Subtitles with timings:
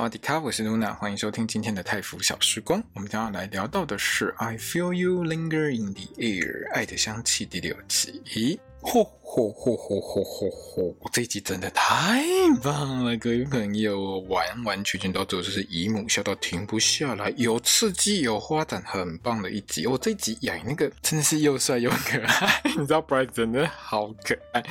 [0.00, 2.82] 萨瓦迪卡，我是露娜，欢迎收听今天的泰服小时光。
[2.94, 8.22] 我们将要来聊到的是《I Feel You Linger in the Air》爱的香气第六集。
[8.24, 11.10] 咦，嚯嚯嚯嚯嚯嚯嚯！
[11.12, 12.24] 这集真的太
[12.62, 19.86] 棒了，各位朋友，完完全全到最后就是姨母笑到停不下来，有刺激有发展，很棒的一集。
[19.86, 24.64] 我、哦、这集演那个真的是又帅又可爱，你知道 Bright 真的好可爱。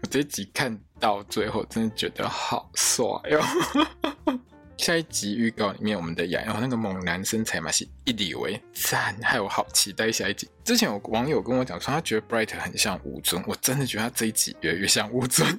[0.00, 3.42] 我这集看到最后，真的觉得好帅哟。
[4.76, 10.48] 下一集预告里面，我们的雅，然后那个猛男身材嘛，是一里为赞，害我好期待下一集。
[10.64, 15.58] 之前有网友跟我讲说，他觉得 Bright 很像吴尊，我真的觉得他这一集越来越像吴尊。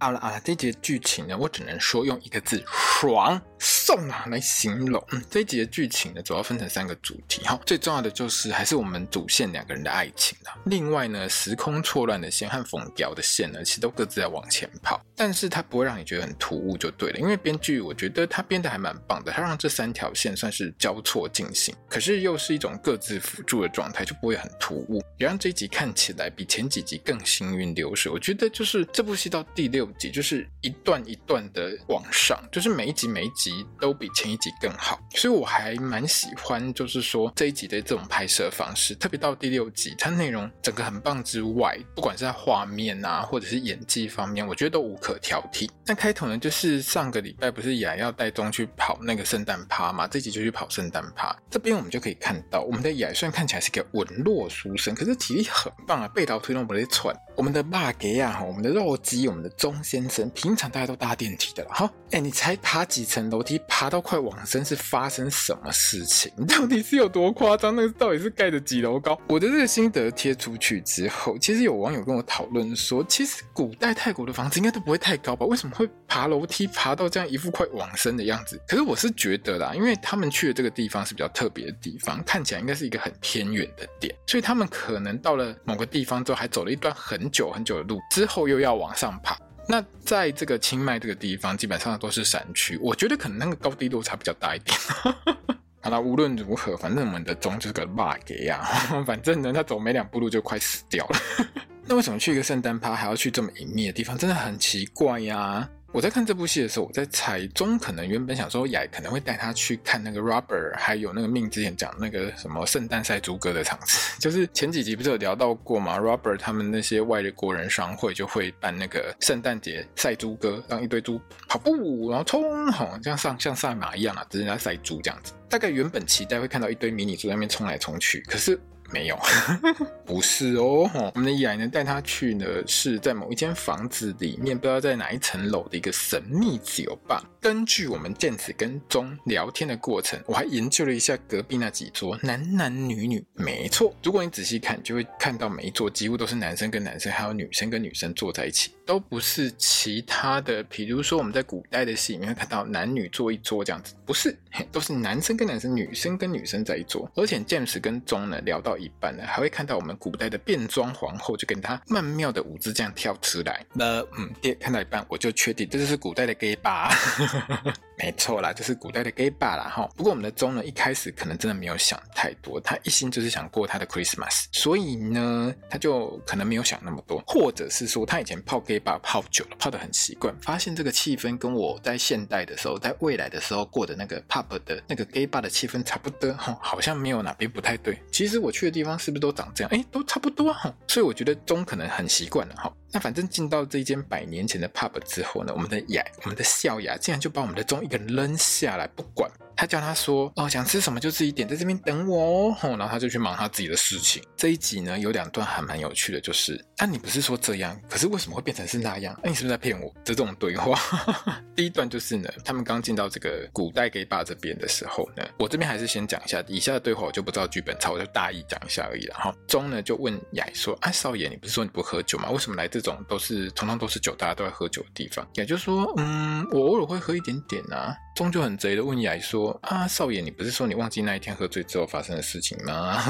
[0.00, 3.40] 好了好了，这集的剧情呢，我只能说用一个字爽。
[3.64, 7.58] 送啊来形容，这一集的剧情呢，主要分成三个主题哈。
[7.64, 10.52] 最重要的就是还是我们主线两个人的爱情啊。
[10.66, 17.18] 另外呢，时空错乱的线和冯雕的线呢，其实都各自在往前跑，但是它不会让你觉得很突兀就对了。
[17.18, 28.12] 因为编剧我觉得他编的还蛮棒的，他让这三条线算是交错进行，可是又是一种各自辅助的状态，就不会很突兀，也让这一集看起来比前几集更行云流水。
[28.12, 33.53] 我觉得就是这部戏到第六集就是一段一段的往上，就是每一集每一集。
[33.80, 45.68] 都比前一集更好，所以我还蛮喜欢，就是说这一集的这种拍摄方式，特别到第六集，它内容整个很棒之外，不管是在画面啊，或者是演技方面，我觉得都无可挑剔。
[45.86, 51.36] 那开头呢，就是上个礼拜不是雅要带中去跑那个圣诞趴嘛，这集就去跑圣诞趴。
[51.50, 57.14] 这边我们就可以看到，我们的雅虽然看起来是个文弱书生，可是体力很棒啊，背刀推动不得喘。
[57.36, 63.60] 我们的霸给啊，我们的肉鸡，我们的钟先生，平常大家都搭电梯的了，哈，哎，你才爬几层楼梯？
[63.66, 66.32] 爬到快往生是发生什么事情？
[66.46, 67.74] 到底是有多夸张？
[67.74, 69.18] 那个到底是盖的几楼高？
[69.28, 75.44] 我的这个心得贴出去之后，其实有网友跟我讨论说，其实古代泰国的房子应该都不会太高吧？
[75.46, 78.60] 为什么会爬楼梯爬到这样一副快往生的样子？
[78.68, 89.34] 可是我是觉得啦，因为他们去的这个地方是比较特别的地方，看起来应该是一个很偏远的点，所以他们可能到了某个地方之后，还走了一段很很久很久的路，之后又要往上爬。
[89.66, 94.78] 那在这个清迈这个地方，基本上都是山区，我觉得可能那个高低落差比较大一点。
[95.80, 98.62] 好了，无论如何，反正我们的钟就是个 bug 呀，
[99.06, 101.18] 反正呢，他走没两步路就快死掉了。
[101.88, 104.18] 那为什么去一个圣诞趴还要去这么隐秘的地方？
[104.18, 105.66] 真的很奇怪呀。
[105.94, 125.32] 我在看这部戏的时候，我在猜中可能原本想说雅可能会带他去看那个 Robert 还有那个命之前讲那个什么圣诞赛猪哥的场次， 就是前几集不是有聊到过吗？Robert 他们那些外国人商会就会办那个圣诞节赛猪哥，让一堆猪跑步，然后冲，吼，像上像像赛马一样啊，只是在赛猪这样子。
[125.48, 128.58] 大概原本期待会看到一堆迷你猪在那边冲来冲去，可是。
[128.92, 129.18] 没有，
[130.06, 130.88] 不是哦。
[131.14, 137.22] 我们的雅呢带他去呢，是在某一间房子里面，不知道在哪一层楼的一个神秘酒吧。
[137.44, 143.22] 根据我们剑子跟钟聊天的过程，我还研究了一下隔壁那几桌男男女女。
[143.34, 150.62] 没错，如果你仔细看，就会看到每一桌几乎都是男生跟男生，还有女生跟女生坐在一起，都不是其他的。
[150.62, 154.34] 比如说我们在古代的戏里面会看到男女坐一桌这样子，不是，
[154.72, 157.06] 都是男生跟男生，女生跟女生在一桌。
[157.14, 163.62] 而且剑子跟钟呢聊到一半呢，还会看到我们古代的变装皇后，就跟他曼妙的舞姿这样跳出来。
[163.74, 166.90] 那嗯，看到一半我就确定这就是古代的 gay 吧。
[167.34, 167.93] ハハハ。
[167.96, 169.88] 没错啦，就是古代的 gay bar 啦哈。
[169.96, 187.96] 不过我们的钟呢，一开始可能真的没有想太多，他一心就是想过他的 Christmas，所以呢，他就可能没有想那么多，或者是说他以前泡 gay bar 泡久了，泡得很习惯，发现这个气氛跟我在现代的时候，在未来的时候过的那个 pub 的那个 gay bar 的气氛差不多哈，好像没有哪边不太对。
[188.10, 189.70] 其实我去的地方是不是都长这样？
[189.72, 192.72] 哎，都差不多哈，所以我觉得钟可能很习惯了哈。
[192.90, 199.30] 那反正进到这间百年前的 pub 之后呢，我们的雅，我们的笑雅竟然就把我们的钟一个人扔下来不管。
[199.56, 204.22] 他叫他说：“哦，想吃什么就自己点，在这边等我哦。”然后他就去忙他自己的事情。
[204.36, 209.18] 这一集呢，有两段还蛮有趣的，就是：“啊，你不是说这样，可是为什么会变成是那样？
[209.22, 210.78] 那、你是不是在骗我？”这种对话。
[211.54, 219.34] 第一段就是呢，他们刚进到这个古代 gay bar 这边的时候呢，我这边还是先讲一下以下的对话，我就不知道剧本抄，我就大意讲一下而已了哈。
[219.46, 222.30] 钟呢就问雅说：“啊，少爷，你不是说你不喝酒吗？
[222.30, 233.02] 为什么来这种都是通通都是酒，大家都在喝酒的地方？”雅就说：“嗯，我偶尔会喝一点点啊。”钟就很贼的问雅说：“说啊，少爷，你不是说你忘记那一天喝醉之后发生的事情吗？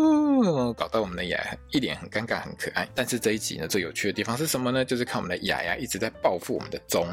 [0.76, 1.38] 搞到我们的雅
[1.70, 2.88] 一脸很尴尬，很可爱。
[2.94, 4.82] 但是这一集呢，最有趣的地方是什么呢？
[4.82, 7.06] 就是看我们的雅雅一直在报复我们的宗。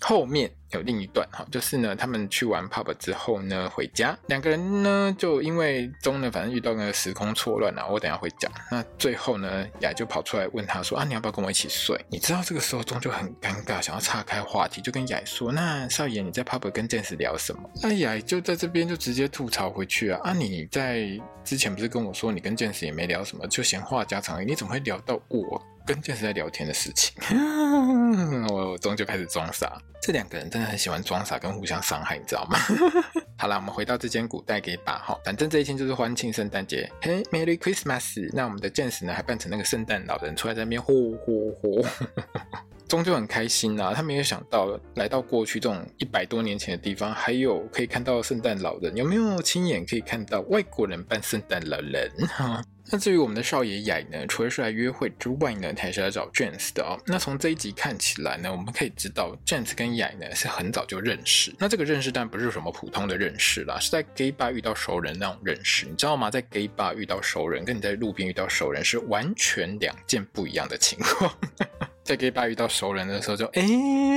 [0.00, 8.52] 后面有另一段哈，就是呢，他们去完 pub 之后呢，回家，两个人呢就因为宗呢，反正遇到那个时空错乱啊，我等下会讲。
[8.70, 11.98] 那最后呢，雅就跑出来问他说啊，你要不要跟我一起睡？
[12.10, 17.70] 你知道这个时候宗就很尴尬，想要岔开话题，就跟雅说，那少爷你在 pub 跟 James 聊什么？
[17.82, 21.08] 哎呀就在这边就直接吐槽回去啊，啊你在
[21.44, 25.62] 之前不是跟我说你跟 James 也没聊什么，就闲话家常，你怎么会聊到我？
[25.86, 27.14] 跟健士在聊天的事情，
[28.52, 29.80] 我我终究开始装傻。
[30.02, 32.58] 这两个人真的很喜欢装傻跟互相伤害，你知道吗？
[33.38, 38.28] 好啦，我们回到这间古代 gay bar 哈，反正这一天就是欢庆圣诞节，嘿，Merry Christmas！
[38.34, 41.82] 那我们的健士呢，还扮成那个圣诞老人出来在那边呼呼呼，
[42.88, 43.94] 终究很开心呐、啊。
[43.94, 52.10] 他没有想到来到过去这种一百多年前的地方，还有可以看到圣诞老人，有没有亲眼可以看到外国人扮圣诞老人？
[52.26, 52.64] 哈。
[52.90, 56.98] 那至于我们的少爷雅呢，除了是来约会之外呢，他还是来找 James 的哦。
[57.04, 61.54] 那从这一集看起来呢，我们可以知道 James 跟雅呢是很早就认识。
[61.58, 65.84] 那这个认识当然不是什么普通的认识啦，是在 gay bar 遇到熟人那种认识。
[65.84, 66.30] 你知道吗？
[66.30, 71.30] 在 gay bar 遇到熟人，跟你在路边遇到熟人是完全两件不一样的情况。
[72.08, 73.60] 在 gay bar 遇到熟人的时候就，哎，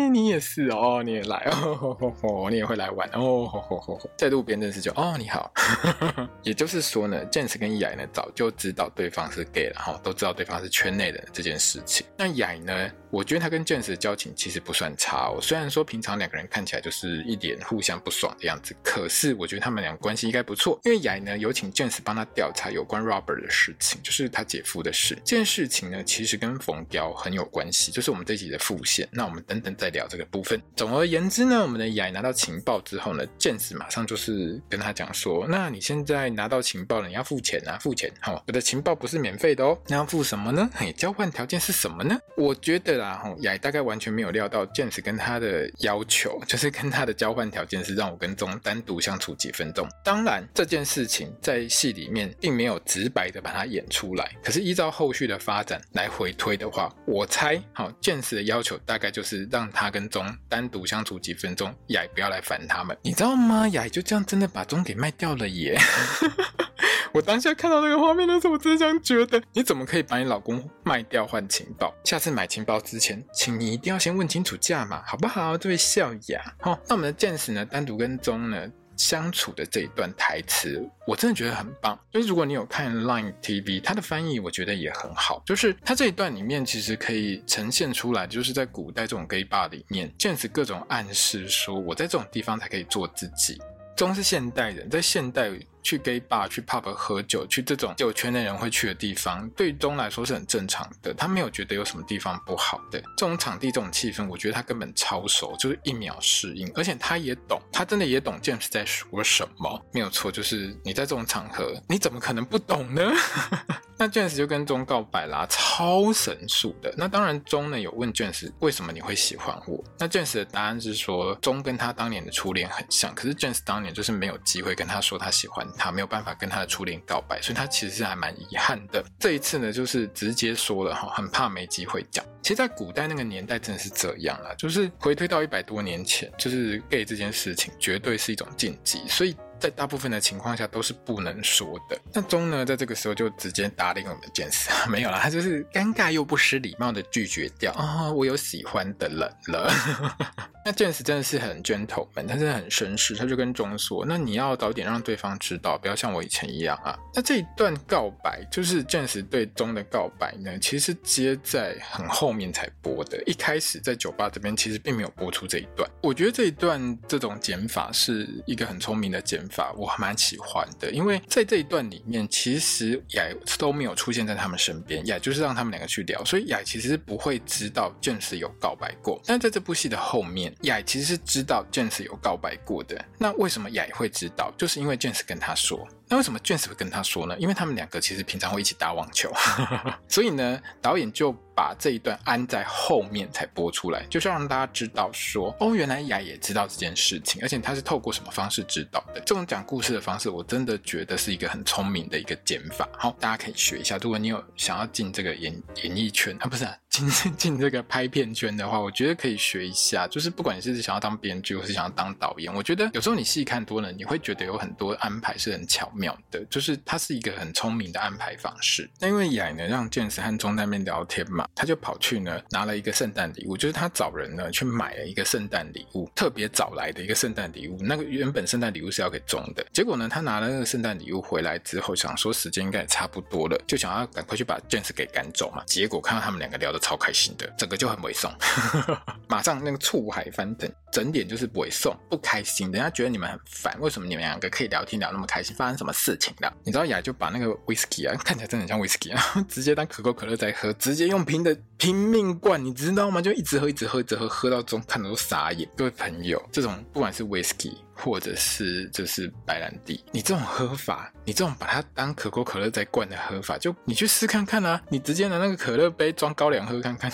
[0.10, 4.00] 你也是哦，你也来哦吼吼吼，你也会来玩哦吼吼吼。
[4.18, 5.52] 在路边认识就哦，你好。
[6.42, 12.08] 也就是说呢，James 跟雅呢早就知道对方是 gay 了哈，都知道对方是圈内的这件事情。
[12.18, 15.42] 那雅呢，我觉得他跟 James 的交情其实不算差哦。
[15.42, 20.80] 虽然说平常两个人看起来就是一脸互相不爽的样子，可是我觉得他们俩关系应该不错。
[20.86, 25.14] 因为雅呢有请 James 帮他调查有关 Robert 的事情，就是他姐夫的事。
[25.26, 27.81] 这件事情呢，其实跟冯彪很有关系。
[27.90, 30.62] 就是我们这集的副线，那我们等等再聊这个部分。
[30.76, 38.12] 总而言之呢，我们的雅拿到情报之后呢，James 马上就是跟他讲说：“那你现在拿到情报了，你要付钱啊，付钱！
[38.20, 40.70] 哈，我的情报不是免费的哦，那要付什么呢？
[40.74, 42.18] 嘿，交换条件是什么呢？
[42.36, 49.88] 我觉得啦，哈，雅大概完全没有料到 James 跟他的要求，就是跟他的交换条件是让我跟宗单独相处几分钟。
[50.04, 57.62] 当然，这件事情在戏里面并没有直白的把它演出来，可是依照后续的发展来回推的话，我猜。
[57.74, 63.68] 好剑士的要求大概就是让他跟钟单独相处几分钟，雅不要来烦他们，你知道吗？
[63.70, 65.78] 雅就这样真的把钟给卖掉了耶！
[67.14, 71.94] 我当下看到那个画面的时候，我真的这样觉得，你怎么可以把你老公卖掉换情报？
[72.06, 75.58] 下次买情报之前，请你一定要先问清楚价码，好不好？
[75.58, 76.42] 这位笑雅。
[76.62, 78.66] 好，那我们的 James 呢，单独跟钟呢？
[79.02, 82.00] 相处的这一段台词，我真的觉得很棒。
[82.12, 85.42] 就是如果你有看 Line TV，它的翻译我觉得也很好。
[85.46, 93.60] 就是它这一段里面其实可以呈现出来，就是在古代这种 gay bar 里面，James 各种暗示说，我在这种地方才可以做自己。
[93.96, 95.52] 中是现代人，在现代。
[95.84, 101.14] 去 gay bar、去 pub 喝酒、去这种酒圈的人会去的地方，对宗来说是很正常的。
[101.14, 103.00] 他没有觉得有什么地方不好的。
[103.18, 106.72] 这种场地、这种气氛，我觉得他根本超熟，就是一秒适应。
[106.76, 109.86] 而且他也懂，他真的也懂 James 在说什么。
[109.92, 113.12] 没有错，就是你在这种场合，你怎么可能不懂呢？
[113.98, 116.92] 那 James 就跟钟告白啦，超神速的。
[116.98, 119.84] 那当然，钟呢有问 James 为什么你会喜欢我？
[120.00, 125.68] 那 James 的答案是说，钟跟他当年的初恋很像，可是 James 当年就是没有机会跟他说他喜欢。
[125.78, 129.04] 他没有办法跟他的初恋告白，所以他其实是还蛮遗憾的。
[129.20, 132.26] 这一次呢，就是直接说了哈，很怕没机会讲。
[132.42, 139.36] 其实，在古代那个年代，真的是这样啦，就是回推到一百多年前，就是 gay 这件事情绝对是一种禁忌，所以。
[139.62, 141.98] 在大部分的情况下都是不能说的。
[142.12, 149.72] 那钟呢，在这个时候就直接答应我们 James， 没有啦，他就是尴尬又不失礼貌的拒绝掉啊、哦，我有喜欢的人了。
[150.66, 163.22] 那 James 真的是很 gentleman，他真的很绅士，他就跟钟说：“那你要早点让对方知道，不要像我以前一样啊。”那这一段告白，就是 James 对钟的告白呢，其实接在很后面才播的。
[163.26, 165.90] 一开始在酒吧这边其实并没有播出这一段。
[166.02, 169.51] 我觉得这一段这种剪法是一个很聪明的剪法。
[169.52, 173.24] 法我还蛮喜欢的，因为在这一段里面，其实雅
[173.60, 179.22] 都没有出现在他们身边，雅就是让他们两个去聊，所以雅其实不会知道 James 有告白过。
[179.26, 183.04] 但在这部戏的后面，雅其实是知道 James 有告白过的。
[183.18, 184.52] 那为什么雅会知道？
[184.58, 185.88] 就是因为 James 跟他说。
[186.12, 187.38] 那为什么 James 会跟他说呢？
[187.40, 189.32] 因为他们两个其实平常会一起打网球，
[190.10, 199.22] 所以呢，导演就把这一段安在后面才播出来，就是要让大家知道说，哦，原来雅也知道这件事情，而且他是透过什么方式知道的。
[199.22, 202.90] 这种讲故事的方式，我真的觉得是一个很聪明的一个剪法。
[202.98, 203.98] 好，大家可以学一下。
[204.02, 210.06] 如果你有想要进这个演演艺圈，啊，不是、进 进这个拍片圈的话，我觉得可以学一下。
[210.08, 216.44] 就是不管你是想要当编剧，或是想要当导演，我觉得有时候你细看多了，你会觉得有很多安排是很巧妙的。
[216.50, 218.90] 就是它是一个很聪明的安排方式。
[219.00, 227.78] 那因为雅呢让剑士和钟在那边聊天嘛，他就跑去呢拿了一个圣诞礼物，就是他找人呢去买了一个圣诞礼物，特别找来的一个圣诞礼物。
[227.82, 235.64] 那个原本圣诞礼物是要给钟的，结果呢他拿了那个圣诞礼物回来之后，想说时间应该也差不多了，就想要赶快去把剑士给赶走嘛。
[235.66, 238.32] 结果看到他们两个聊的超开心的，整个就很猥琐，
[239.30, 245.56] 马上那个醋海翻腾，整点就是猥琐不开心，人家觉得你们很烦，为什么你们两个可以聊天聊那么开心？
[245.56, 246.54] 发生什么事情了？
[246.64, 253.22] 你知道雅就把那个 whisky 啊，看起来真的很像 whisky 啊， 直接当可口可乐在喝，直接用瓶的拼命灌，你知道吗？
[253.22, 255.70] 就一直喝，一直喝，一直喝，喝到中看的都傻眼。
[255.78, 267.12] 各位朋友，这种不管是 whisky 或者是就是白兰地，你这种喝法，你这种把它当可口可乐在灌的喝法，就你去试看看啊，你直接拿那个可乐杯装高粱喝看看。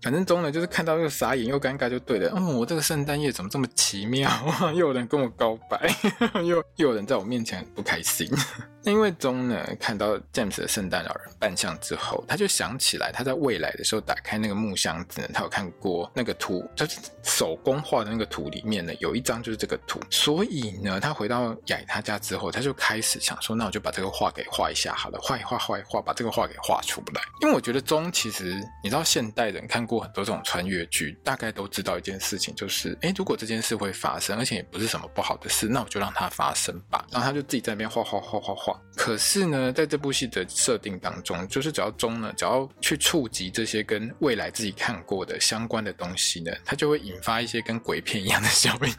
[0.00, 2.32] 反正中呢，就是看到又傻眼又尴尬，就对了。
[2.36, 4.30] 嗯，我这个圣诞夜怎么这么奇妙？
[4.46, 5.92] 哇， 又有人跟我告白，
[6.44, 8.28] 又又有人在我面前不开心。
[8.84, 27.20] 因为钟呢看到 James 的圣诞老人扮相之后，他就想起来他在未来的时候打开那个木箱子，他有看过那个图，就是手工画的那个图里面呢有一张就是这个图，所以呢他回到雅他家之后，他就开始想说，那我就把这个画给画一下好了，画一画画一画，把这个画给画出来。
[27.42, 37.06] 因为我觉得钟其实你知道现代人看过很多这种穿越剧，大概都知道一件事情，就是诶如果这件事会发生，而且也不是什么不好的事，那我就让它发生吧。
[37.10, 38.78] 然后他就自己在那边画画画画画。
[38.94, 48.92] 可是呢，在这部戏的设定当中，就是只要中呢，只要去触及这些跟未来自己看过的相关的东西呢，它就会引发一些跟鬼片一样的效应，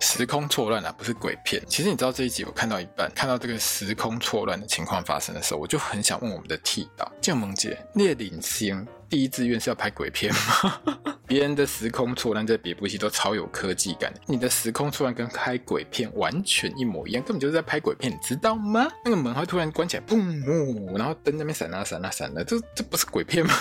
[0.00, 1.62] 时空错乱啊，不是鬼片。
[1.68, 10.80] 其实你知道这一集我看到一半，看到这个时空错乱的情况发生的时候，我就很想问我们的剃导建萌姐，聂领星第一志愿是要拍鬼片吗？
[11.26, 18.88] 别人的时空错乱在别部戏都超有科技感，你的时空错乱跟拍鬼片完全一模一样，根本就是在拍鬼片，你知道吗？
[19.04, 23.52] 那个门会突然关起来，砰，然后灯那边闪啊闪啊闪的，这这不是鬼片吗？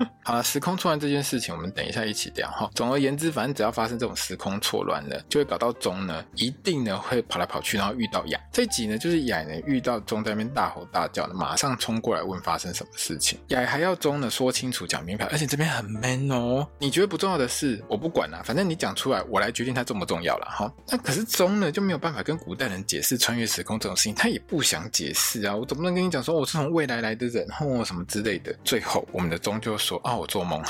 [0.24, 2.70] 好了，时空错乱这件事情，我们等一下一起聊哈。
[2.74, 8.40] 总而言之，反正只要发生这种时空错乱了，就会搞到钟呢，一定呢会跑来跑去，然后遇到雅。
[8.52, 13.38] 这一集呢，就是雅呢遇到钟在那边大吼大叫的，马上冲过来问发生什么事情。
[13.48, 20.72] 雅还要钟呢说清楚讲明白，而且这边很 man 哦，你觉得不重要的事，我不管啦，反正你讲出来，我来决定它重不重要了哈。
[20.88, 25.54] 那可是钟呢就没有办法跟古代人解释穿越时空这种事情，他也不想解释啊。
[25.54, 28.54] 我总不能跟你讲说我是从未来来的人或什么之类的。
[28.64, 30.62] 最后我们的钟就说啊，我做梦。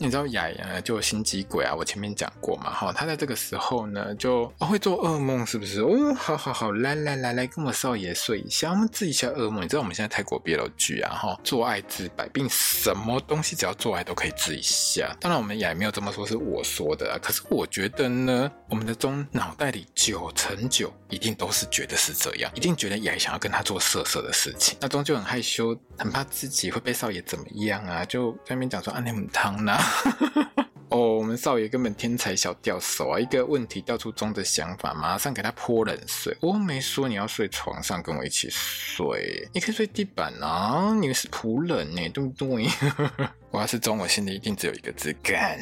[0.00, 5.80] 你知道雅雅就心机鬼啊，我前面讲过嘛，哈，他在这个时候呢就、哦、会做噩梦，是不是？
[5.80, 9.64] 哦，好好好，来来来来，跟我少爷睡一下，我们治一下噩梦。
[9.64, 15.14] 你知道我们现在泰国 BL 剧啊，哈，做爱治百病，什么东西只要做爱都可以治一下。
[15.20, 17.18] 当然我们雅没有这么说，是我说的啊。
[17.20, 24.78] 可是我觉得呢，我们的中脑袋里九成九一定都是觉得是这样，一定觉得雅想要跟他做色色的事情。
[24.80, 29.76] 那钟就很害羞，很怕自己会被少爷怎么样啊，就在那边讲说啊，你很烫呢。
[30.90, 33.20] 哦，我们少爷根本天才小吊手啊！
[33.20, 36.34] 一个问题钓出钟的想法，马上给他泼冷水。
[36.40, 40.94] 我没说你要睡床上跟我一起睡，你可以睡地板啊！
[40.98, 42.66] 你是仆人呢，对不对？
[43.52, 45.58] 我要是钟，我心里一定只有一个字干。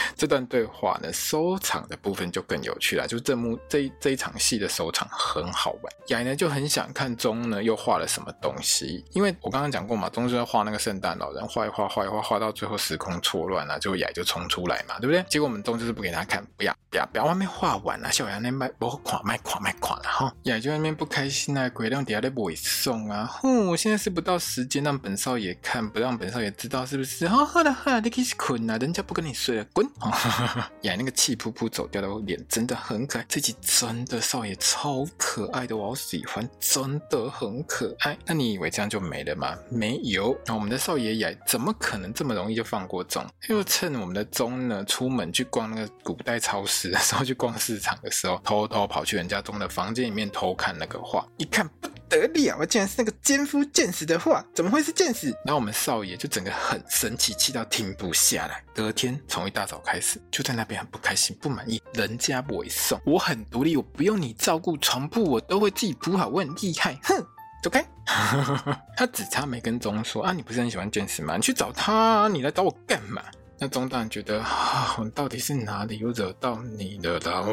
[0.16, 3.06] 这段对话呢，收场的部分就更有趣了。
[3.06, 5.92] 就这幕这一这一场戏的收场很好玩。
[6.08, 15.24] 雅呢就很想看钟呢又画了什么东西，因为我刚刚讲过嘛，钟就要画那个圣诞老人，画一画画一画画到最后时空错乱了，就雅就冲出来嘛，对不对？
[15.28, 20.34] 结果我们钟就是不给他看，不要不要不要，外面画完了，小雅那边不垮卖垮卖垮了哈。
[20.42, 27.26] 雅就在那边不开心啊，鬼亮底下在尾送啊，哼，我现在是不到时间让本少爷看，不让本少爷知道是不是？
[27.28, 29.64] 好好的哈，你可以困啊，人家不跟你睡了。
[29.74, 29.86] 滚！
[30.82, 38.16] 雅那个气噗噗走掉的脸真的很可爱，这集真的少爷超可爱的，我好喜欢，真的很可爱。
[38.24, 39.58] 那你以为这样就没了吗？
[39.70, 43.26] 没有，那我们的少爷雅怎么可能这么容易就放过钟？
[43.48, 51.68] 又趁我们的钟呢出门去逛那个古代超市的时候，去逛市场的时候，偷偷跑去人家钟的房间里面偷看那个画，一看
[52.20, 55.28] 不得了，竟然是那个奸夫贱死的话，怎么会是贱死？
[55.44, 58.62] 然后我们少爷就整个很生气，气到停不下来。
[58.74, 66.98] 隔天从一大早开始，就在那边很不开心、不满意，人家不会送，我很独立，我不用你照顾，床铺我都会自己铺好，我很厉害。
[67.02, 67.24] 哼，
[67.62, 67.84] 走开！
[68.96, 71.36] 他只差没跟钟说啊，你不是很喜欢 James 吗？
[71.36, 73.22] 你去找他，你来找我干嘛？
[73.64, 77.46] 那钟当然觉得啊，我到底是哪里又惹到你了？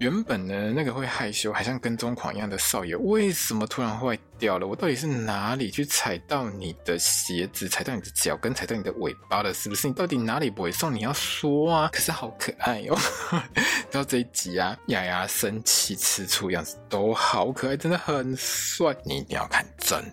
[0.00, 4.66] 原本呢那个会害羞还像跟踪狂一样的少爷，为什么突然坏掉了？
[4.66, 9.54] 我到底是哪里去踩到你的鞋子，踩到你的脚跟，踩到你的尾巴了？
[9.54, 9.88] 是不是？
[9.88, 10.94] 你到底哪里不会送？
[10.94, 11.88] 你要说啊！
[11.90, 13.42] 可是好可爱哟、哦！
[13.90, 20.04] 到这一集啊，雅雅生气吃醋样子都好可爱，真的很帅，你一定要看真。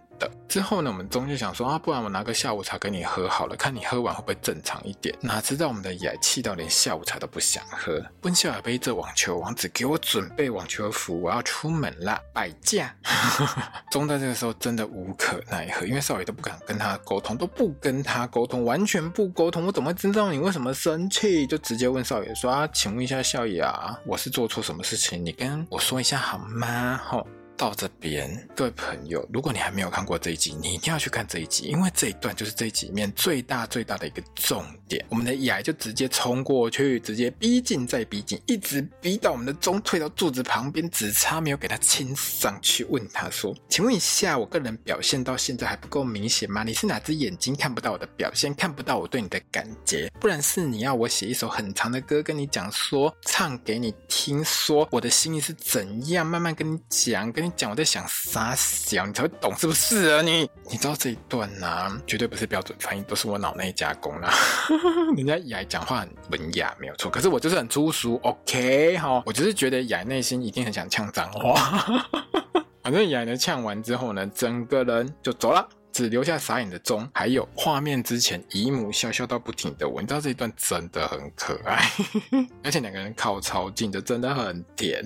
[0.47, 5.15] 之后呢，我们中就想说啊，不然我拿个下午茶给你喝好了，看你喝完会不会正常一点。
[5.21, 8.03] 哪知道我们的雅气到连下午茶都不想喝。
[8.23, 12.93] 温笑雅背着网球王子给我准备网球服，我要出门啦，摆架。
[13.89, 19.65] 中在这个时候真的无可奈何，因为少爷都不敢跟他沟通，都不跟他沟通，完全不沟通。
[19.65, 21.47] 我怎么会知道你为什么生气？
[21.47, 25.23] 就直接问少爷说啊，请问一下少爷啊，我是做错什么事情？
[25.23, 26.99] 你跟我说一下好吗？
[27.03, 27.25] 吼。
[27.62, 35.06] 到这边，各位朋友，如果你还没有看过这一集，你一定要去看这一集，因为这一段就是这一集里面最大最大的一个重点。
[35.10, 42.84] 我们的雅就直接冲过去，直接逼近再逼近，一直逼到我们的钟退到柱子旁边，只差没有给他亲上去。
[42.86, 46.63] 问他说：“请问一下，我个人表现到现在还不够明显吗？
[46.63, 50.12] 你是哪只眼睛看不到我的表现，看不到我对你的感觉？
[50.20, 60.50] 不然是你要我写一首很长的歌跟你讲说，唱给你听，说我的心意是怎样，慢慢跟你讲，跟你。”讲我在想啥想你才会懂是不是啊你？
[60.70, 64.34] 你知道这一段呐、啊，绝对不是标准翻译，都是我脑内加工啦。
[65.15, 71.86] 人家雅讲话很文雅，没有错，可是我就是很粗俗，OK 哈，我就是觉得雅内心一定很想呛脏话。
[72.84, 80.01] 反正雅呢呛完之后呢，整个人就走了，只留下傻眼的钟，还有画面之前姨母笑笑到不停的我。
[80.01, 81.88] 你知道这一段真的很可爱，
[82.63, 85.03] 而且两个人靠超近的，真的很甜。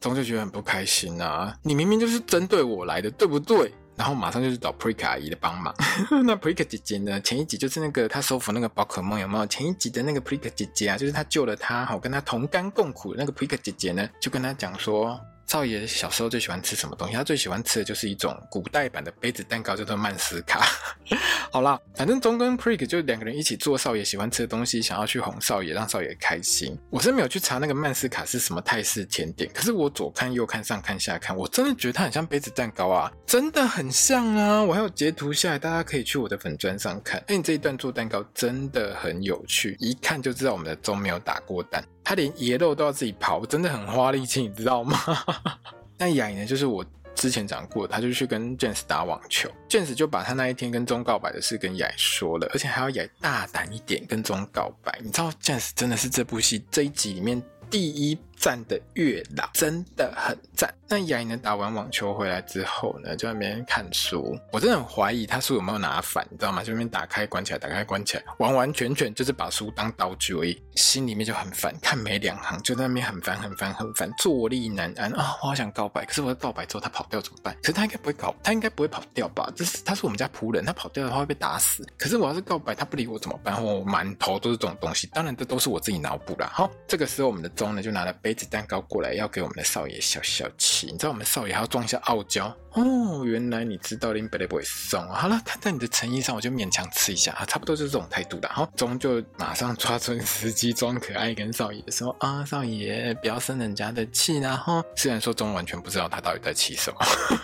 [0.00, 1.54] 钟就觉得很不开心啊！
[1.62, 3.70] 你明明就是针对我来的，对不对？
[3.96, 5.74] 然后马上就去找 Prik 阿姨的帮忙。
[6.24, 7.20] 那 Prik 姐姐呢？
[7.20, 9.46] 前一集就是那个她收服那个宝可梦有没有？
[9.46, 15.20] 前一集的那个 Prik 姐姐啊，就是她救了她，好跟她同甘共苦的那个 Prik 姐姐呢，就跟她讲说。
[15.50, 17.14] 少爷小时候最喜欢吃什么东西？
[17.14, 20.64] 他最喜欢吃的就是一种古代版的杯子蛋糕，叫做曼斯卡。
[21.50, 26.78] 好啦，反正中跟 Prik 就两个人一起做少爷喜欢吃的东西，想要去哄少爷，让少爷开心。
[26.88, 34.62] 我是没有去查那个曼斯卡是什么泰式甜点，可是我左看右看上看下看，我真的觉得它很像杯子蛋糕啊，真的很像啊！
[34.62, 37.20] 我还有截图下来，大家可以去我的粉专上看。
[37.26, 41.84] 哎，你这一段做蛋糕真的很有趣，一看就知道我们的钟没有打过蛋。
[42.02, 44.98] 他连野肉都要自己刨，真的很花力气，你知道吗？
[45.98, 46.84] 那雅呢，就是我
[47.14, 54.98] 之前讲过，他就去跟 James 打网球，James 就把他那一天跟钟告白的事跟雅说了，而且还要雅大胆一点跟钟告白。
[55.02, 60.74] 你知道 James 真的是这部戏这一集里面第一赞的月老，真的很赞。
[60.88, 61.36] 那雅莹呢？
[61.36, 64.36] 打完网球回来之后呢，就在那边看书。
[64.50, 66.64] 我真的很怀疑他书有没有拿反，你知道吗？
[66.64, 70.60] 就那边打开关起来，打开关起来，完完全全就是把书当道具而已。
[70.74, 75.36] 心里面就很烦，看没两行，就在那边很烦，很烦，很烦，坐立难安啊！
[75.42, 77.54] 我好想告白，可是我告白之后他跑掉怎么办？
[77.62, 79.52] 可是他应该不会搞，他应该不会跑掉吧？
[79.54, 81.86] 这是他是我们家仆人，他跑掉的话会被打死。
[81.98, 83.62] 可是我要是告白，他不理我怎么办？
[83.62, 85.06] 我满头都是这种东西。
[85.12, 86.50] 当然这都是我自己脑补啦。
[86.52, 90.86] 好，这个时候我们的钟呢就拿了杯杯子蛋糕过来，要给我们的少爷消消气。
[90.86, 95.18] 你知道我们少爷还要装一下傲娇哦，原来你知道林北不会送啊。
[95.22, 98.48] 好了，看在你的诚意上，我就勉强吃一下啊，差不多就是这种态度的。
[98.48, 107.00] 好，钟就马上抓准时机装可爱，跟少爷说啊，少爷不要生人家的气，然后虽然说钟完全不知道他到底在气什么，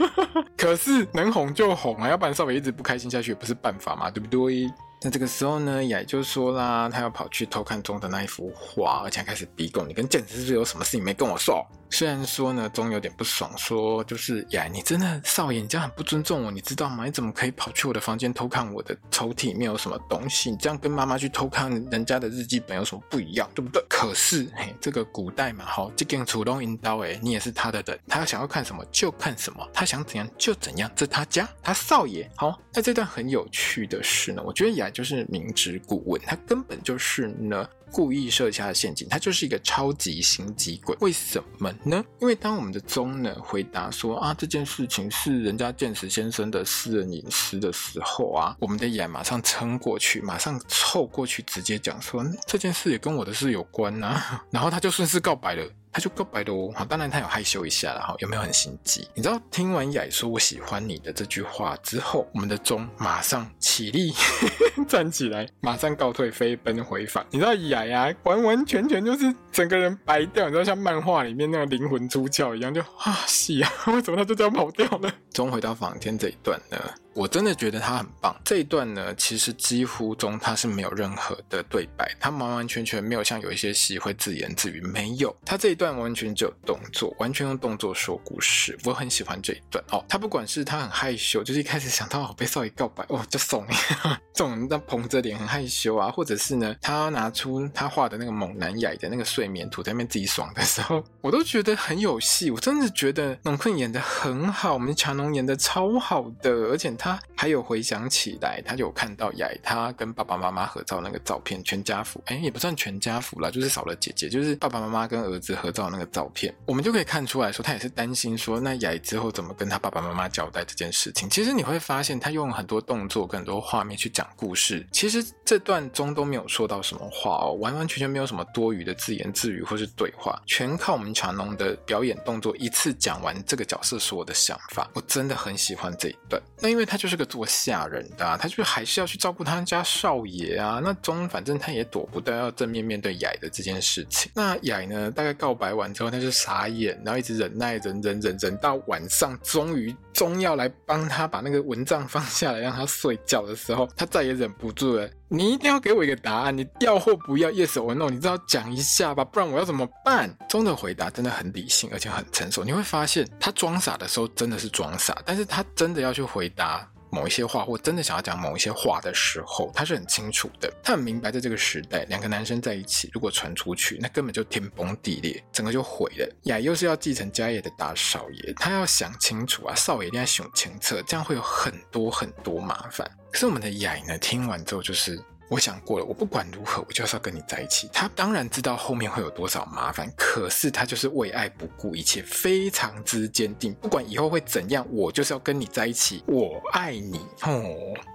[0.57, 4.72] 可是能哄就哄啊，要不然少爷一直不开心下去也不是办法嘛，对不对？
[5.02, 11.64] 那这个时候呢，雅就说啦，他要跑去偷看钟的那一幅画，而且还开始逼供，你跟剑子是有什么事情没跟我说？
[11.88, 17.04] 虽然说呢，钟有点不爽，说就是雅，你真的少爷，你这样很不尊重我，你知道吗？
[17.04, 20.50] 你怎么可以跑去我的房间偷看我的抽屉里面有什么东西？
[20.50, 23.85] 你这样跟妈妈去偷看人家的日记本有什么不一样，对不对？
[23.88, 32.28] 可是嘿，这个古代嘛，好，这件主动引导哎，你也是他的人，他想要看什么就看什么，他想怎样就怎样，这他家，他少爷。
[32.35, 37.68] 好，那这段很有趣的是呢，我觉得雅就是明知故问，他根本就是呢。
[37.92, 40.94] 故意设下的陷阱，他就是一个超级心机鬼。
[41.01, 42.05] 为什么呢？
[42.20, 55.64] 因为当我们的钟呢回答说啊，这件事情是人家剑石先生的私人隐私的时候啊，我们的眼马上撑过去，马上凑过去，直接讲说这件事也跟我的事有关啊， 然后他就顺势告白了。
[55.92, 59.09] 他就告白的哦，好，当然他有害羞一下了哈，有没有很心机？
[59.14, 64.11] 你知道听完雅说我喜欢你的这句话之后，我们的钟马上起立
[64.89, 67.27] 站起来，马上告退，飞奔回返。
[67.31, 75.12] 你知道雅雅，完完全全就是整个人白掉，你知道像漫画里面那个灵魂出窍一样，就啊，是啊， 为什么他就这样跑掉了？
[75.31, 76.79] 终回到房间这一段呢？
[77.16, 78.37] 我真的觉得他很棒。
[78.44, 85.35] 这一段呢，其实几乎中他是没有任何的对白，他完完全全没有像有一些戏会自言自语，没有。
[85.42, 88.79] 他这一段完全只有动作，完全用动作说故事。
[88.85, 90.05] 我很喜欢这一段哦。
[90.07, 93.66] 他不管是他很害羞，就是一开始想到我被少爷告白，哦，就怂，
[94.35, 102.50] 这种那捧着脸很害羞啊，或者是呢，他拿出他画的那个猛男雅的那个睡眠图在那边自己爽的时候， 我都觉得很有戏。
[102.50, 121.31] 我真的觉得农坤演的很好，我们强农演的超好的，而且他他还有回想起来，他有看到雅他跟爸爸妈妈合照那个照片，全家福，哎，也不算全家福啦，就是少了姐姐，就是爸爸妈妈跟儿子合照那个照片，我们就可以看出来说，他也是担心说，那雅之后怎么跟他爸爸妈妈交代这件事情。
[121.31, 134.90] 其实你会发现，他用很多动作跟很多画面去讲故事，其实这段中都没有说到什么话哦，完完全全没有什么多余的自言自语或是对话，全靠我们强农的表演动作一次讲完这个角色所有的想法。
[134.95, 140.80] 我真的很喜欢这一段，那因为他他就是个做下人的啊，他就还是要去照顾他家少爷啊。
[140.82, 144.32] 那钟反正他也躲不掉要正面面对雅的这件事情。
[144.35, 155.06] 那雅呢，大概告白完之后，他就傻眼，然后一直忍耐，忍忍忍忍到晚上，终于钟要来帮他把那个蚊帐放下来，让他睡觉的时候，他再也忍不住了。
[155.29, 160.33] 你一定要给我一个答案，你要或不要，yes or no，你知道讲一下吧，不然我要怎么办？
[160.49, 162.62] 中的回答真的很理性，而且很成熟。
[162.62, 170.70] 你会发现他装傻的时候真的是装傻，但是他真的要去回答某一些话，或真的想要讲某一些话的时候，他是很清楚的。
[170.83, 176.37] 他很明白，在这个时代，两个男生在一起，如果传出去，那根本就天崩地裂，整个就毁了。
[176.42, 183.11] 雅又是要继承家业的大少爷，他要想清楚啊，少爷一定要想清楚，这样会有很多很多麻烦。
[183.33, 185.18] 可是我们的雅呢，听完之后就是。
[185.48, 187.88] 我想过了，我不管如何，我就是要跟你在一起。
[187.92, 193.72] 他当然知道后面会有多少麻烦，可是他就是为爱不顾一切，非常之坚定。
[193.74, 196.22] 不管以后会怎样，我就是要跟你在一起。
[196.26, 197.64] 我爱你哦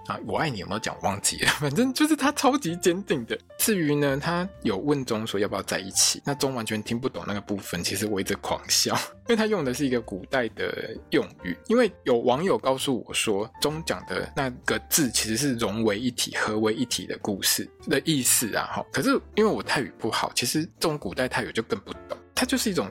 [0.06, 0.18] 啊！
[0.26, 0.96] 我爱你有没有讲？
[1.02, 3.36] 忘记了， 反正就是他超级坚定的。
[3.58, 11.56] 至于呢，他有问中说要不要在一起，那中完全听不懂那个部分，其实我一直狂笑，因为他用的是一个古代的用语。
[11.68, 17.18] 因为有网友告诉我说，中讲的那个字其实是融为一体、合为一体的。
[17.22, 22.90] 故事的意思啊，哈，可是因为我泰语不好，其实这种古代泰语就更不懂，它就是一种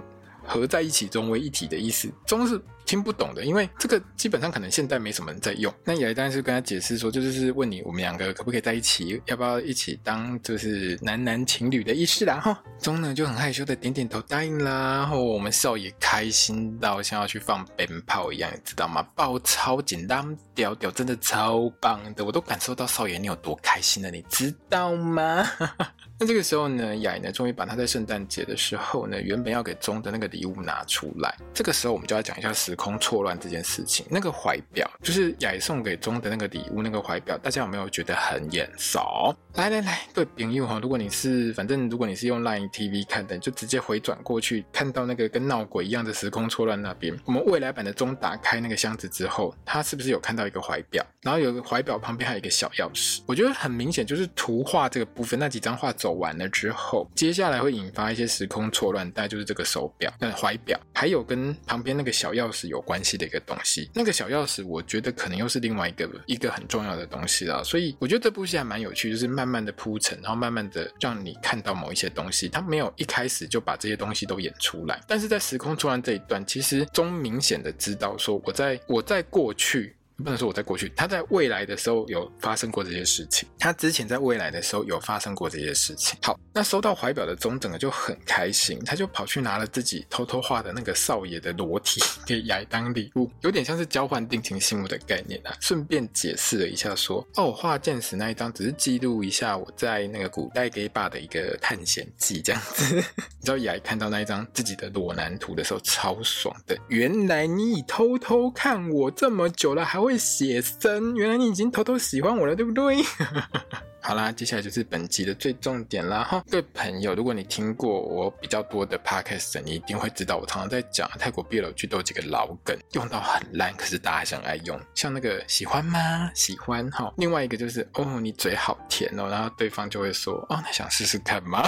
[0.52, 2.62] 合在一起、融为一体的意思，中是。
[2.84, 5.74] 听不懂的，因为这个基本上可能现在没什么人在用。
[5.86, 12.62] 那也当然是跟他解释说，就是问你我们两个可不可以在一起，要不要一起当就是男男情侣的意思啦哈。
[12.82, 19.02] 中呢就很害羞的点点头答应啦，然后我们少爷开心到像要去放鞭炮一样，你知道吗？
[19.16, 25.48] 爆超紧，当调调真的超棒的，我都感受到少爷你有多开心了，你知道吗？
[26.22, 31.36] 那这个时候呢，雅呢终于把他在圣诞节的时候呢，原本要给钟的那个礼物拿出来。
[31.52, 34.06] 这个时候我们就要讲一下时空错乱这件事情。
[34.08, 39.36] 那个怀表就是雅送给钟的那个礼物，那个怀表，大家有没有觉得很眼熟？
[39.56, 47.18] 来来来，各位朋友哈，如果你是反正如果你是用 Line TV 看的，就直接回转过去，看到那个跟闹鬼一样的时空错乱那边。
[47.26, 51.04] 我们未来版的钟打开那个箱子之后，他是不是有看到一个怀表？
[51.24, 53.22] 然后有个怀表旁边还有一个小钥匙。
[53.26, 56.11] 我觉得很明显就是图画这个部分，那几张画走。
[56.13, 63.89] 完了之后，接下来会引发一些时空错乱，大概就是这个手表、那怀表，还有跟旁边那个小钥匙有关系的一个东西。
[63.93, 67.63] 那个小钥匙，我觉得可能又是另外一个一个很重要的东西了。
[67.63, 72.50] 所以我觉得这部戏还蛮有趣，就是慢慢的铺陈，然后慢慢的让你看到某一些东西。
[72.50, 79.95] 他没有一开始就把这些东西都演出来，但是在时空错乱这一段，其实中明显的知道说，我在我在过去。
[80.22, 83.48] 不能说我在过去，他在未来的时候有发生过这些事情。
[83.60, 86.18] 他之前在未来的时候有发生过这些事情。
[86.22, 95.56] 好，那收到怀表的中整个就很开心，他就跑去拿了自己偷偷画的那个少爷的裸体给雅当礼物，有点像是交换定情信物的概念啊。
[95.60, 102.96] 顺便解释了一下说，哦，我画剑矢那一张只是记录一下我在那个古代 gay bar 的一个探险记这样子。
[103.42, 110.11] 你知道雅看到那一张自己的裸男图的时候超爽的，原来你已偷偷看我这么久了，还会。
[110.17, 112.97] 写生，原来你已经偷偷喜欢我了，对不对？
[114.04, 116.43] 好啦，接下来就是本集的最重点啦哈。
[116.50, 124.80] 各位朋友，如果你听过我比较多的 podcast，你一定会知道我常常在讲泰国 BL 剧都有几个老梗，用到很烂，可是大家想爱用。
[124.95, 126.32] 像那个喜欢吗？
[126.34, 127.13] 喜欢哈。
[127.17, 131.63] 另外一个就是哦，你嘴好甜哦，然后对方就会说哦，那想试试看吗？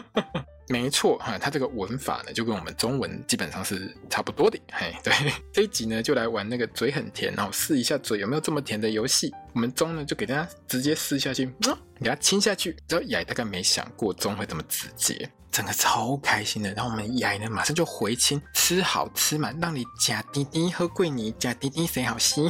[0.68, 4.58] 没错哈，它这个文法呢，就跟我们中文基本上是差不多的。
[4.72, 5.12] 嘿，对，
[5.52, 9.32] 这一集呢，就来玩那个嘴很甜，然后试一下嘴有没有这么甜的游戏。
[9.52, 12.76] 我们中呢，就给大家直接试下去，嗯，给他亲下去。
[12.88, 15.28] 然后雅大概没想过中会这么直接。
[15.50, 16.72] 整个超开心的。
[16.72, 22.48] 然后我们雅呢，马上就回亲，吃好吃满，让你假滴滴喝贵你，假滴滴谁好吸，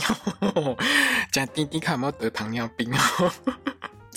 [1.32, 2.92] 假滴滴看有没有得糖尿病。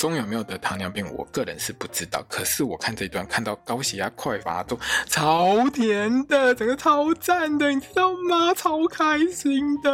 [0.06, 1.04] 中有没有得糖尿病？
[1.16, 2.24] 我个人是不知道。
[2.30, 8.54] 可是我看这一段，看到高血压快发作，超甜的，整个超赞的，你知道吗？
[8.54, 9.90] 超开心的。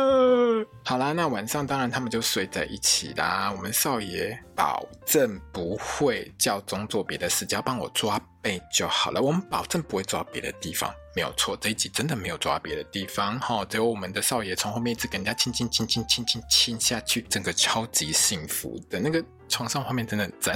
[0.83, 3.53] 好啦，那晚上当然他们就睡在一起啦。
[3.55, 9.19] 我们少爷保证不会叫钟做别的事，只要帮我抓背就好了。
[9.19, 11.57] 我们保证不会抓别的地方，没有错。
[11.59, 19.25] 这一集真的没有抓别的地方哈，只有我们的少爷从后面一直跟人家亲亲亲亲亲亲亲下去，整个超级幸福的那个。
[19.49, 20.55] 床上画面真的很赞。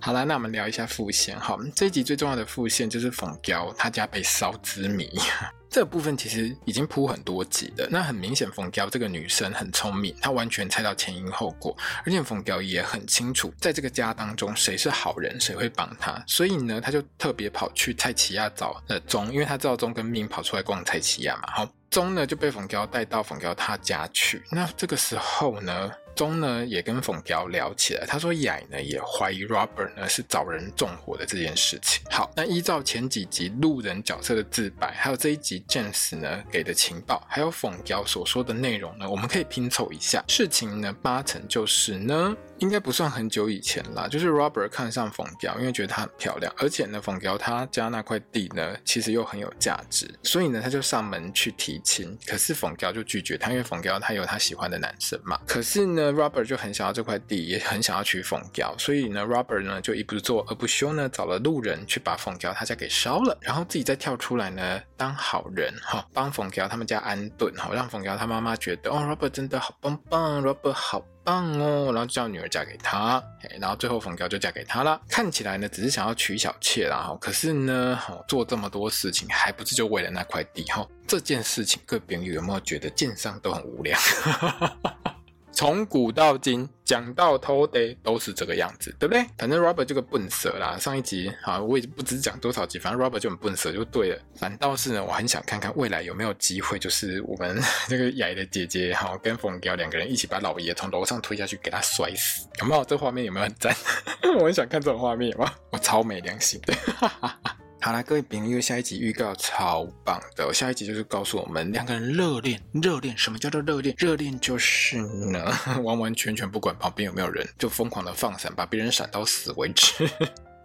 [0.00, 1.38] 好啦，那我们聊一下副线。
[1.38, 5.10] 好，这一集最重要的副线就是冯娇他家被烧之谜。
[5.70, 7.86] 这部分其实已经铺很多集了。
[7.90, 16.22] 那很明显，冯娇这个女生很聪明，她完全猜到前因后果，而且冯娇也很清楚，在这个家当中谁是好人，谁会帮她。
[16.26, 21.50] 所以呢，她就特别跑去蔡奇亚找了钟，因为她知道钟跟命跑出来逛蔡奇亚嘛。
[21.52, 24.42] 好，钟呢就被冯娇带到冯娇她家去。
[24.50, 32.02] 那这个时候呢，中呢也跟冯彪聊起来，他说雅呢也怀疑 Robert 呢是找人纵火的这件事情。
[32.10, 42.36] 好，那依照前几集路人角色的自白，还有这一集 James 呢给的情报，还有冯娇所说的内容呢，我们可以拼凑一下，事情呢八成就是呢。
[42.58, 52.18] 应该不算很久以前啦，就是 Robert 看上冯彪，因为觉得他很漂亮，而且呢，冯彪他家那块地呢，其实又很有价值，所以呢，他就上门去提亲。
[52.26, 55.38] 可是冯彪就拒绝他，因为冯彪他有他喜欢的男生嘛。
[55.46, 71.04] 可是呢，Robert 就很想要这块地，也很想要娶凤娇，所以呢，Robert 呢就一不做二不休呢，找了路人去把凤娇他家给烧了，然后自己再跳出来呢当好人哈，帮凤娇他们家安顿哈，让凤娇他妈妈觉得哦，Robert 真的好棒棒，Robert 好。
[71.24, 73.22] 棒哦，然后就叫女儿嫁给他，
[73.60, 74.98] 然后最后冯娇就嫁给他了。
[75.10, 80.64] 看起来呢，只是想要娶小妾啦，可是呢，做这么多事情，还不是就为了那块地？
[80.70, 83.98] 哈，这件事情，各位朋友有没有觉得建商都很无聊？
[85.58, 89.26] 从古到今，讲到头的都是这个样子，对不对？
[89.36, 94.22] 反正 Robert 这个笨蛇啦，上一集啊，我也不知讲多少集，反正 Robert 就很笨蛇就对了。
[94.36, 102.84] 反倒是呢，我很想看看未来有没有机会，就是我们这个雅的姐姐哈，跟凤娇两个人一起把老爷从楼上推下去，给他摔死，有没有？
[102.84, 103.74] 这画面有没有很赞？
[104.38, 106.72] 我很想看这种画面，哇，我超没良心的。
[107.88, 110.52] 好啦，各位朋友，下一集预告超棒的。
[110.52, 113.94] 下一集就是告诉我们两个人热恋，热恋什么叫做热恋？
[113.96, 115.50] 热恋就是呢，
[115.82, 120.06] 完完全全不管旁边有没有人，就疯狂的放闪，把别人闪到死为止。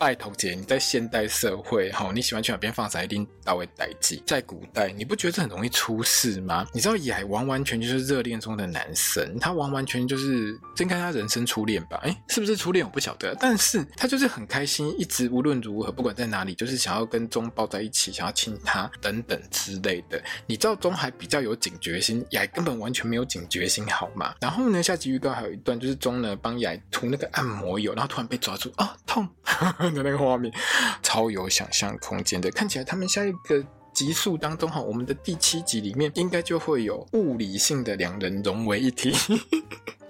[0.03, 4.21] 拜托姐，你在现代社会哈，你喜欢去哪边放闪，一定到位代际。
[4.27, 6.67] 在古代，你不觉得这很容易出事吗？
[6.73, 12.01] 你知道雅完完全就是热恋中的男神，他完完全就是应该他人生初恋吧？
[12.03, 20.21] 哎，是不是初恋我不晓得，但是他就是很开心，一直无论如何，不管在哪里，就是想要跟钟抱在一起，想要亲他等等之类的。
[20.45, 24.35] 你知道钟还比较有警觉心，雅根本完全没有警觉心，好吗？
[24.41, 29.25] 然后呢，下集预告还有一段，就是钟呢帮雅涂那个按摩油，然后突然被抓住啊，痛！
[29.93, 30.53] 的那个画面。
[31.01, 39.13] 超有想象空间的，看起来他们像一个集数当中哈，我们的第七集里面应该就会有物理性的两人融为一体。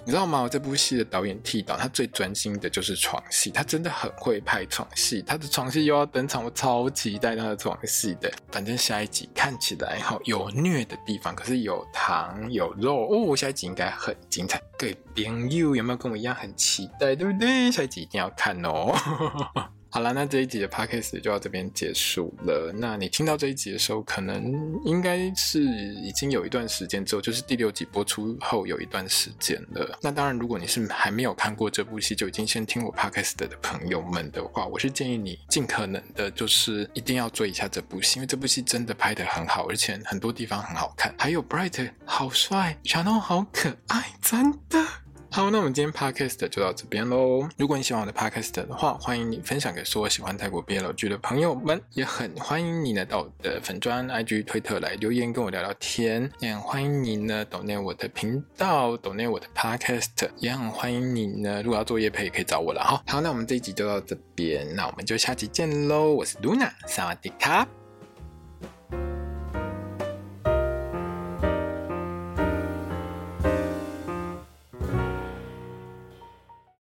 [0.06, 0.42] 你知道吗？
[0.42, 5.22] 我这部戏的导演替导，他最专心的就是床戏，他真的很会拍床戏。
[5.26, 8.30] 他的床戏又要登场，我超期待他的床戏的。
[8.52, 14.62] 反正下一集看起来哈有虐的地方，可是有糖有肉哦，下一集应该很精彩。
[14.78, 17.16] 各位朋友有没有跟我一样很期待？
[17.16, 17.72] 对不对？
[17.72, 18.94] 下一集一定要看哦。
[19.94, 22.74] 好了，那这一集的 podcast 就到这边结束了。
[22.76, 24.52] 那你听到这一集的时候，可能
[24.84, 30.00] 应该是已经有一段时间之后，就是第六集播出后有一段时间了。
[30.02, 41.14] 那当然，如果你是还没有看过这部戏，就已经先听我 podcast 的朋友们的话，我是建议你尽可能的，就是一定要追一下这部戏，因为这部戏真的拍得很好，而且很多地方很好看。
[41.20, 45.03] 还有 Bright 好帅强东好可爱，真的。
[45.34, 47.50] 好，那我们今天 podcast 就到这边喽。
[47.58, 56.30] 如果你喜欢我的 podcast 的话，欢迎你分享给所有喜欢泰国 BL 剧的朋友们，也很欢迎你呢到我的粉专、IG、推特来留言跟我聊聊天。
[56.38, 63.02] 也很欢迎你呢订阅我的频道订阅我的 podcast，也很欢迎你呢，如果要做业配也可以找我了哈。
[63.08, 66.14] 好，那我们这一集就到这边，那我们就下集见喽。
[66.14, 67.68] 我是 Luna，萨瓦迪卡。